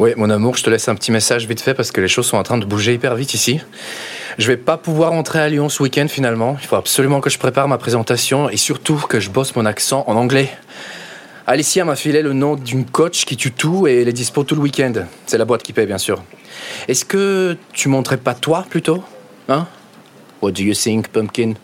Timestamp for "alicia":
11.46-11.84